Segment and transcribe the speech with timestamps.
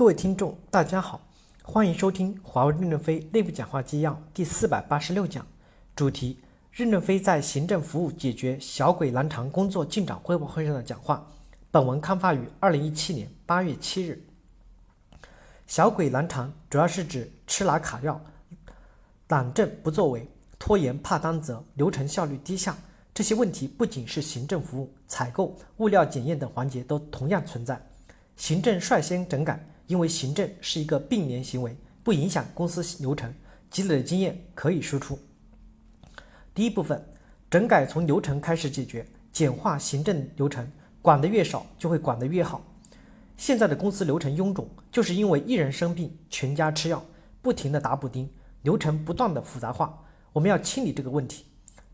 [0.00, 1.20] 各位听众，大家好，
[1.62, 5.46] 欢迎收听华为任正非内部讲话纪要第四百八十六讲，
[5.94, 6.38] 主题：
[6.72, 11.30] 任正非在行政服务解决小鬼难缠工作进展汇报会上的讲话。
[11.70, 14.18] 本文刊发于二零一七年八月七日。
[15.66, 18.18] 小鬼难缠主要是指吃拿卡要、
[19.28, 20.26] 懒政不作为、
[20.58, 22.74] 拖延怕担责、流程效率低下
[23.12, 27.78] 这些问题，不仅是行政服务、采购、物料检验等环节都同样存在。
[28.34, 29.62] 行政率先整改。
[29.90, 33.34] 因为行政是一个并联行为，不影响公司流程，
[33.68, 35.18] 积累的经验可以输出。
[36.54, 37.04] 第一部分，
[37.50, 40.64] 整改从流程开始解决，简化行政流程，
[41.02, 42.62] 管得越少就会管得越好。
[43.36, 47.04] 现在的公司流程臃肿，就是因为一人生病，全家吃药，
[47.42, 48.30] 不停的打补丁，
[48.62, 50.00] 流程不断的复杂化。
[50.32, 51.46] 我们要清理这个问题。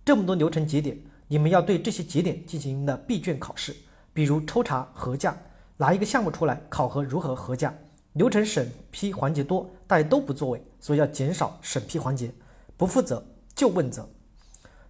[0.05, 3.75] 这么多流程节点，你们要对这些节点进行的闭卷考试，
[4.13, 5.35] 比如抽查核价，
[5.79, 7.75] 拿一个项目出来考核如何核价。
[8.17, 12.33] 流程审批环节多，大家都不作为，所以要减少审批环节。
[12.75, 13.23] 不负责
[13.55, 14.09] 就问责，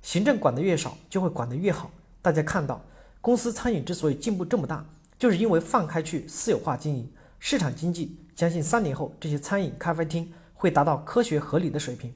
[0.01, 1.91] 行政管得越少，就会管得越好。
[2.23, 2.81] 大家看到，
[3.21, 4.87] 公司餐饮之所以进步这么大，
[5.19, 7.11] 就是因为放开去私有化经营，
[7.41, 8.17] 市场经济。
[8.37, 12.15] 相信三年后，这些餐饮咖啡厅会达到科学合理的水平。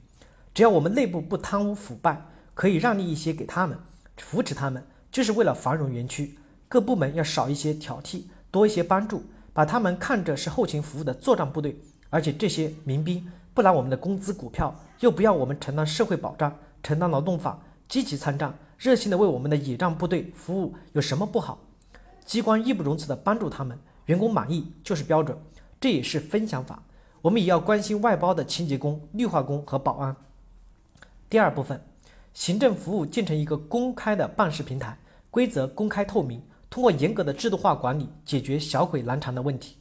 [0.53, 3.77] 只要我们内部不贪污腐败，可以让利一些给他们，
[4.15, 4.81] 扶持他们，
[5.11, 6.37] 就是为了繁荣园区。
[6.69, 9.23] 各部门要少一些挑剔，多一些帮助。
[9.53, 11.77] 把他们看着是后勤服务的作战部队，
[12.09, 21.59] 而且这些民兵不拿我们的工资股票，又不要我们承担社会保障、承担劳动法，积极参战，热心的为我们的野战部队服务，有什么不好？
[22.23, 25.37] 机关义不容辞的帮助他们，员工满意就是标准，
[25.79, 26.81] 这也是分享法。
[27.21, 30.15] 我们也要关心外包的清洁工、绿化工和保安。
[31.29, 31.81] 第二部分，
[32.33, 34.97] 行政服务建成一个公开的办事平台，
[35.29, 36.41] 规则公开透明。
[36.71, 39.75] 通过严格的制度化管理，解决小鬼难缠的问题。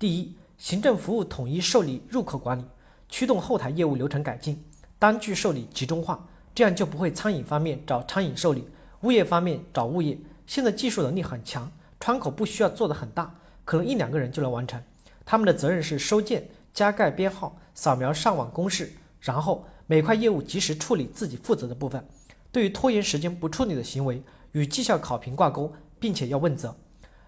[0.00, 2.64] 第一，行政服务统一受理入口管理，
[3.08, 4.60] 驱动后台业务流程改进，
[4.98, 8.66] 单据受理集中化，这样就不会餐饮方面找餐饮受理，
[9.02, 10.18] 物业方面找物业。
[10.44, 11.70] 现在技术能力很强，
[12.00, 13.32] 窗口不需要做的很大，
[13.64, 14.82] 可能一两个人就能完成。
[15.24, 22.04] 他们的责任是收件、加盖编号、扫描上网公示，然后每块业务及时处理自己负责的部分。
[22.50, 24.20] 对于拖延时间不处理的行为，
[24.50, 25.72] 与绩效考评挂钩。
[26.04, 26.76] 并且要问责，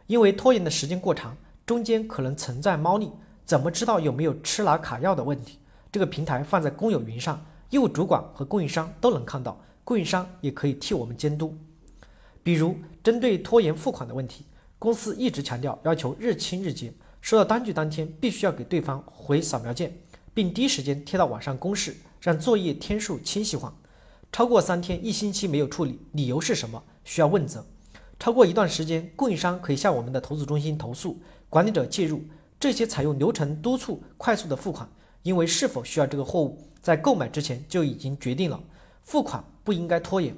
[0.06, 3.10] 因为拖延的时间过长，中间可能存在猫腻，
[3.42, 5.59] 怎么知道有没有吃拿卡要的问题？
[5.91, 11.56] 这个平台放在公有云上，业务主管和供应商都能看到，供应商也可以替我们监督。
[12.42, 14.44] 比如针对拖延付款的问题，
[14.78, 19.91] 公司一直强调要求日清日结，收到单据当天必须要给对方回扫描件，
[20.34, 23.75] 并第一时间贴到网上公示，让作业天数清晰化。
[24.31, 26.82] 超过三天、一星期没有处理，理由是什么？
[27.04, 27.64] 需要问责。
[28.19, 31.19] 超过一段时间，供应商可以向我们的投诉中心投诉，
[31.49, 32.22] 管理者介入。
[32.59, 34.88] 这些采用流程督促快速的付款，
[35.22, 38.59] 因为是否需要这个货物，在购买之前就已经决定了，
[39.03, 40.34] 付款不应该拖延。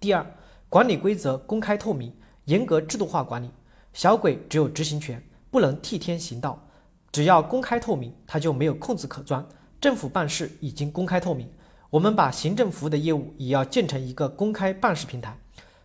[0.00, 0.26] 第二，
[0.68, 2.12] 管理规则公开透明，
[2.46, 3.48] 严格制度化管理。
[3.92, 6.60] 小鬼只有执行权，不能替天行道。
[7.12, 9.46] 只要公开透明，他就没有空子可钻。
[9.80, 11.48] 政府办事已经公开透明，
[11.90, 15.38] 我们把行政服务的业务也要建成一个公开办事平台。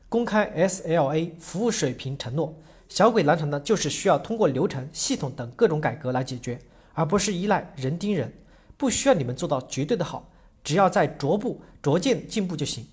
[0.09, 2.55] 公开 SLA 服务水平承诺，
[2.87, 6.59] 小鬼难缠的就是需要通过流程、系统等各种改革来解决，
[6.93, 8.33] 而不是依赖人盯人。
[8.77, 10.29] 不需要你们做到绝对的好，
[10.63, 12.85] 只要在逐步逐渐进步就行。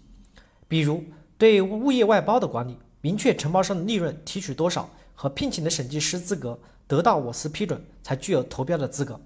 [0.67, 1.05] 比如
[1.39, 6.59] 对物业外包的管理，明确承包商的利润提取多少和聘请的审计师资格
[6.89, 9.21] 得到我司批准才具有投标的资格。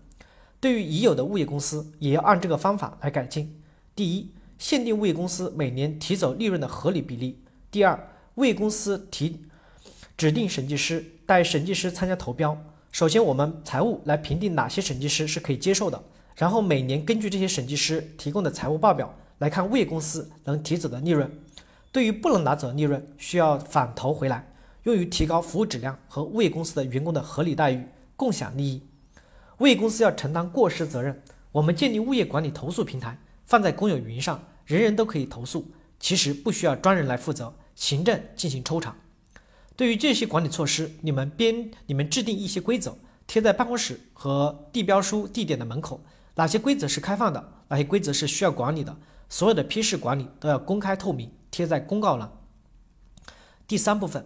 [0.60, 3.62] 对于已有的物业公司，也要按这个方法来改进。
[3.94, 7.41] 第一，限定物业公司每年提走利润的合理比例。
[7.71, 7.99] 第二，
[8.37, 9.45] 为公司提
[10.17, 12.56] 指定审计师，带审计师参加投标。
[12.91, 16.03] 首先，我们财务来评定哪些审计师是可以接受的，
[16.34, 21.31] 然后每年根据这些审计师提供的财务报表来看物业公司能提走的利润。
[21.93, 24.50] 对于不能拿走的利润，需要返投回来，
[24.85, 27.85] 用于提高服务质量和物业公司的员工的合理待遇，
[28.17, 28.83] 共享利益。
[29.59, 31.23] 物业公司要承担过失责任。
[31.53, 35.67] 我们建立物业管理投诉平台，放在公有云上，人人都可以投诉。
[36.00, 38.97] 其实不需要专人来负责，行政进行抽查。
[39.77, 42.97] 对于这些管理措施，你们编、你们制定一些规则，
[43.27, 46.05] 贴在办公室和地标书地点的门口。
[46.35, 48.97] 哪些规则是开放的，哪些规则是需要管理的，
[49.29, 52.31] 所有的批示管理都要公开透明，贴在公告栏。
[53.67, 54.25] 第三部分，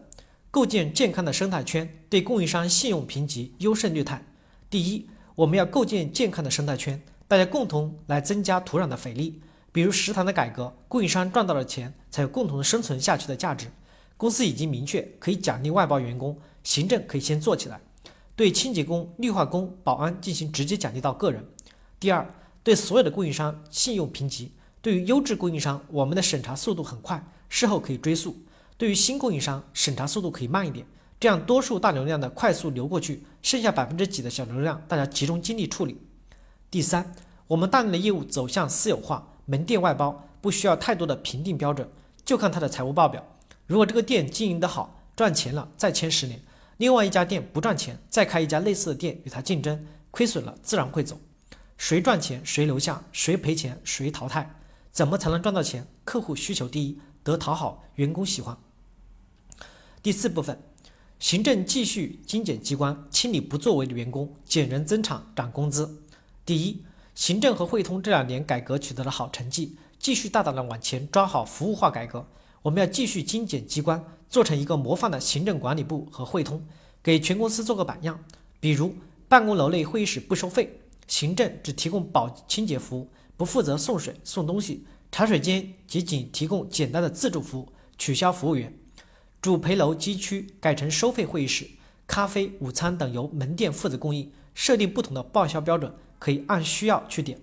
[0.51, 4.25] 构建健康的生态圈，对供应商信用评级优胜劣汰。
[4.69, 9.43] 第一，我们要构建健康的生态圈，大家共同来增加土壤的肥力。
[9.73, 13.69] 比如食堂的改革，供应商赚到了钱，才有共同生存下去的价值。
[14.19, 17.81] 公司已经明确可以奖励外包员工，行政可以先做起来。
[18.37, 21.45] 对清洁工、绿化工、保安进行直接奖励到个人。
[21.99, 24.53] 第二，对所有的供应商信用评级。
[24.81, 28.33] 对于优质供应商，我们的审查速度很快，事后可以追溯；
[28.77, 30.85] 对于新供应商，审查速度可以慢一点。
[31.21, 35.97] 这样多数大流量的快速流过去，剩下百分之几的小流量，大家集中精力处理。
[36.71, 37.15] 第三，
[37.47, 41.89] 我们大量的业务走向私有化，门店外包，不需要太多的评定标准，
[42.25, 43.27] 就看它的财务报表。
[43.67, 46.39] 如果这个店经营得好，赚钱了，再签十年；
[46.79, 51.21] 另外一家店不赚钱，再开一家类似的店与它竞争，亏损了自然会走。
[51.77, 54.59] 谁赚钱谁留下，谁赔钱谁淘汰。
[54.91, 55.87] 怎么才能赚到钱？
[56.05, 58.56] 客户需求第一，得讨好员工喜欢。
[60.03, 60.61] 第四部分，
[61.19, 66.03] 行政继续精简机关，清理不作为的员工，减人增厂涨工资。
[66.45, 72.26] 第一，行政和汇通这两年改革取得了好成绩，继续大胆的往前抓好服务化改革。
[72.62, 76.64] 我们要继续精简机关，做成一个模范的行政管理部和汇通，
[77.03, 78.19] 给全公司做个榜样。
[78.61, 78.94] 比如，
[79.29, 83.11] 办公楼内会议室不收费，行政只提供保清洁服务。
[83.37, 87.69] 不负责送水送东西，茶水间仅仅提供简单的自助服务，
[87.99, 88.73] 取消服务员。
[89.41, 91.69] 主陪楼机区改成收费会议室，
[92.06, 95.93] 咖啡、午餐等由门店负责供应，设定不同的报销标准，
[96.23, 97.37] 可以按需要去点。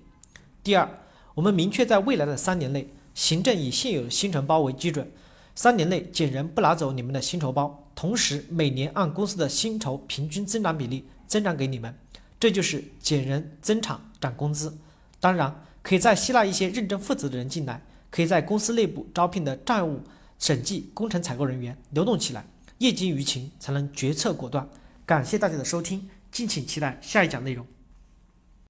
[0.64, 0.90] 第二，
[1.34, 5.12] 我们明确在未来的三年内，行政以现有的薪酬包为基准，
[5.54, 11.94] 三年内减人不拿走你们的薪酬包，同时每年按公司的薪酬平均增长比例增长给你们，
[12.40, 14.78] 这就是减人增产涨工资。
[15.20, 15.66] 当然。
[15.82, 17.82] 可以再吸纳一些认真负责的人进来，
[18.12, 20.02] 可以在公司内部招聘的债务
[20.38, 22.46] 审计、工程采购人员流动起来，
[22.80, 24.68] 业绩舆情才能决策果断。
[25.06, 27.66] 感谢大家的收听，敬请期待下一讲内容。